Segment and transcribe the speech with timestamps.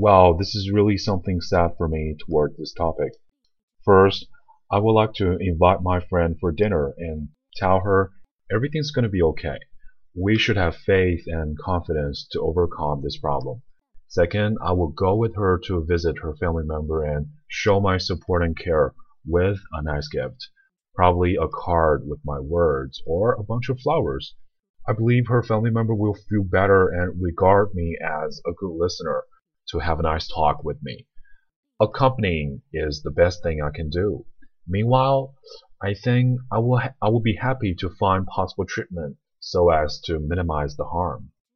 [0.00, 3.14] Well, this is really something sad for me toward this topic.
[3.84, 4.28] First,
[4.70, 8.12] I would like to invite my friend for dinner and tell her
[8.48, 9.58] everything's going to be okay.
[10.14, 13.62] We should have faith and confidence to overcome this problem.
[14.06, 18.44] Second, I will go with her to visit her family member and show my support
[18.44, 18.94] and care
[19.26, 20.48] with a nice gift.
[20.94, 24.36] Probably a card with my words or a bunch of flowers.
[24.86, 29.24] I believe her family member will feel better and regard me as a good listener
[29.70, 31.06] to have a nice talk with me.
[31.80, 34.24] Accompanying is the best thing I can do.
[34.66, 35.34] Meanwhile,
[35.82, 40.18] I think I will I will be happy to find possible treatment so as to
[40.18, 41.30] minimize the harm.